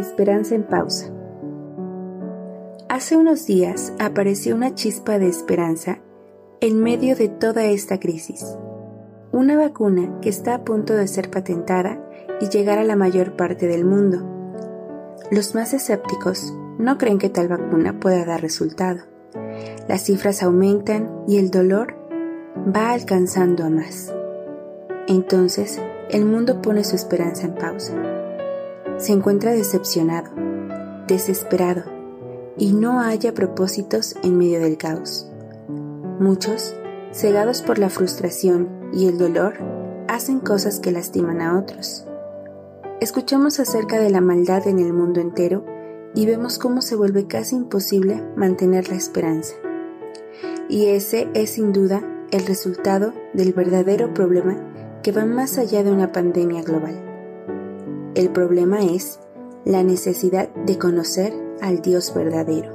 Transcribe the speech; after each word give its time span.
Esperanza 0.00 0.54
en 0.54 0.62
pausa. 0.62 1.12
Hace 2.88 3.18
unos 3.18 3.44
días 3.44 3.92
apareció 3.98 4.54
una 4.54 4.74
chispa 4.74 5.18
de 5.18 5.28
esperanza 5.28 5.98
en 6.62 6.82
medio 6.82 7.14
de 7.16 7.28
toda 7.28 7.64
esta 7.64 8.00
crisis. 8.00 8.56
Una 9.30 9.58
vacuna 9.58 10.18
que 10.22 10.30
está 10.30 10.54
a 10.54 10.64
punto 10.64 10.94
de 10.94 11.06
ser 11.06 11.30
patentada 11.30 12.00
y 12.40 12.48
llegar 12.48 12.78
a 12.78 12.84
la 12.84 12.96
mayor 12.96 13.36
parte 13.36 13.66
del 13.66 13.84
mundo. 13.84 14.26
Los 15.30 15.54
más 15.54 15.74
escépticos 15.74 16.54
no 16.78 16.96
creen 16.96 17.18
que 17.18 17.28
tal 17.28 17.48
vacuna 17.48 18.00
pueda 18.00 18.24
dar 18.24 18.40
resultado. 18.40 19.00
Las 19.86 20.04
cifras 20.04 20.42
aumentan 20.42 21.24
y 21.28 21.36
el 21.36 21.50
dolor 21.50 21.94
va 22.74 22.92
alcanzando 22.92 23.64
a 23.64 23.68
más. 23.68 24.14
Entonces, 25.08 25.78
el 26.08 26.24
mundo 26.24 26.62
pone 26.62 26.84
su 26.84 26.96
esperanza 26.96 27.44
en 27.46 27.54
pausa 27.54 28.19
se 29.00 29.12
encuentra 29.12 29.52
decepcionado, 29.52 30.30
desesperado 31.06 31.84
y 32.58 32.74
no 32.74 33.00
haya 33.00 33.32
propósitos 33.32 34.14
en 34.22 34.36
medio 34.36 34.60
del 34.60 34.76
caos. 34.76 35.26
Muchos, 36.18 36.74
cegados 37.10 37.62
por 37.62 37.78
la 37.78 37.88
frustración 37.88 38.68
y 38.92 39.06
el 39.06 39.16
dolor, 39.16 39.54
hacen 40.06 40.40
cosas 40.40 40.80
que 40.80 40.92
lastiman 40.92 41.40
a 41.40 41.58
otros. 41.58 42.04
Escuchamos 43.00 43.58
acerca 43.58 43.98
de 43.98 44.10
la 44.10 44.20
maldad 44.20 44.68
en 44.68 44.78
el 44.78 44.92
mundo 44.92 45.20
entero 45.20 45.64
y 46.14 46.26
vemos 46.26 46.58
cómo 46.58 46.82
se 46.82 46.94
vuelve 46.94 47.26
casi 47.26 47.56
imposible 47.56 48.22
mantener 48.36 48.90
la 48.90 48.96
esperanza. 48.96 49.54
Y 50.68 50.86
ese 50.86 51.30
es 51.32 51.52
sin 51.52 51.72
duda 51.72 52.02
el 52.30 52.44
resultado 52.46 53.14
del 53.32 53.54
verdadero 53.54 54.12
problema 54.12 55.00
que 55.02 55.12
va 55.12 55.24
más 55.24 55.56
allá 55.56 55.82
de 55.82 55.90
una 55.90 56.12
pandemia 56.12 56.62
global. 56.62 57.09
El 58.16 58.30
problema 58.30 58.80
es 58.80 59.20
la 59.64 59.84
necesidad 59.84 60.48
de 60.66 60.78
conocer 60.78 61.32
al 61.62 61.80
Dios 61.80 62.12
verdadero. 62.12 62.72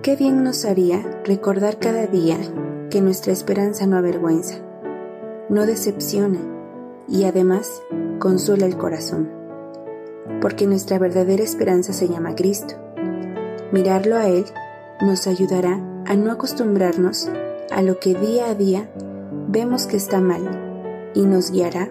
Qué 0.00 0.16
bien 0.16 0.42
nos 0.42 0.64
haría 0.64 1.02
recordar 1.26 1.78
cada 1.78 2.06
día 2.06 2.38
que 2.88 3.02
nuestra 3.02 3.34
esperanza 3.34 3.86
no 3.86 3.98
avergüenza, 3.98 4.54
no 5.50 5.66
decepciona 5.66 6.38
y 7.08 7.24
además 7.24 7.82
consuela 8.18 8.64
el 8.64 8.78
corazón, 8.78 9.28
porque 10.40 10.66
nuestra 10.66 10.98
verdadera 10.98 11.42
esperanza 11.42 11.92
se 11.92 12.08
llama 12.08 12.34
Cristo. 12.34 12.76
Mirarlo 13.70 14.16
a 14.16 14.28
Él 14.28 14.46
nos 15.02 15.26
ayudará 15.26 15.78
a 16.06 16.16
no 16.16 16.32
acostumbrarnos 16.32 17.28
a 17.70 17.82
lo 17.82 18.00
que 18.00 18.14
día 18.14 18.48
a 18.48 18.54
día 18.54 18.90
vemos 19.48 19.86
que 19.86 19.98
está 19.98 20.22
mal 20.22 21.10
y 21.12 21.26
nos 21.26 21.50
guiará 21.50 21.90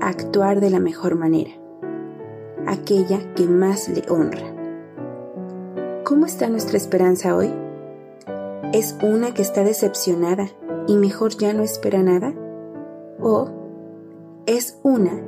actuar 0.00 0.60
de 0.60 0.70
la 0.70 0.80
mejor 0.80 1.14
manera, 1.14 1.50
aquella 2.66 3.34
que 3.34 3.46
más 3.46 3.88
le 3.88 4.02
honra. 4.08 4.54
¿Cómo 6.04 6.26
está 6.26 6.48
nuestra 6.48 6.76
esperanza 6.76 7.36
hoy? 7.36 7.52
¿Es 8.72 8.96
una 9.02 9.34
que 9.34 9.42
está 9.42 9.62
decepcionada 9.62 10.48
y 10.86 10.96
mejor 10.96 11.36
ya 11.36 11.52
no 11.52 11.62
espera 11.62 12.02
nada? 12.02 12.32
¿O 13.20 13.50
es 14.46 14.78
una 14.82 15.20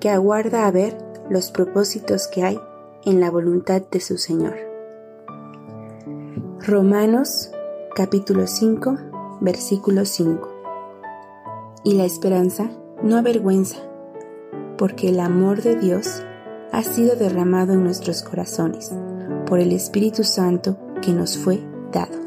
que 0.00 0.10
aguarda 0.10 0.66
a 0.66 0.70
ver 0.70 0.98
los 1.30 1.50
propósitos 1.50 2.28
que 2.28 2.42
hay 2.42 2.60
en 3.04 3.20
la 3.20 3.30
voluntad 3.30 3.82
de 3.90 4.00
su 4.00 4.18
Señor? 4.18 4.56
Romanos 6.66 7.50
capítulo 7.94 8.46
5 8.46 8.96
versículo 9.40 10.04
5 10.04 10.48
Y 11.84 11.94
la 11.94 12.04
esperanza 12.04 12.70
no 13.02 13.16
avergüenza 13.16 13.78
porque 14.76 15.08
el 15.08 15.20
amor 15.20 15.62
de 15.62 15.76
Dios 15.76 16.22
ha 16.72 16.82
sido 16.82 17.16
derramado 17.16 17.72
en 17.72 17.84
nuestros 17.84 18.22
corazones 18.22 18.92
por 19.46 19.60
el 19.60 19.72
Espíritu 19.72 20.24
Santo 20.24 20.78
que 21.02 21.12
nos 21.12 21.38
fue 21.38 21.60
dado. 21.92 22.25